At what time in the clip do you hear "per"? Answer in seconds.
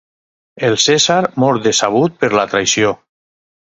2.25-2.31